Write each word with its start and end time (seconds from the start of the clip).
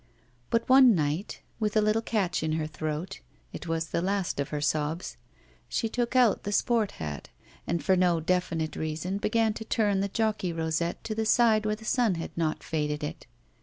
But 0.49 0.67
one 0.67 0.95
night, 0.95 1.41
with 1.59 1.77
a 1.77 1.79
little 1.81 2.01
catch 2.01 2.41
in 2.41 2.53
her 2.53 2.65
throat 2.65 3.19
(it 3.53 3.67
was 3.67 3.89
the 3.89 4.01
last 4.01 4.39
of 4.39 4.49
her 4.49 4.59
sobs), 4.59 5.15
she 5.69 5.87
took 5.89 6.15
out 6.15 6.41
the 6.41 6.51
sport 6.51 6.93
hat, 6.93 7.29
and 7.67 7.83
for 7.83 7.95
no 7.95 8.19
definite 8.19 8.75
reason 8.75 9.19
began 9.19 9.53
to 9.53 9.63
turn 9.63 9.99
the 9.99 10.09
jockey 10.09 10.51
rosette 10.51 11.03
to 11.03 11.13
the 11.13 11.27
side 11.27 11.67
where 11.67 11.75
the 11.75 11.85
sun 11.85 12.15
had 12.15 12.35
not 12.35 12.63
faded 12.63 13.03
it. 13.03 13.27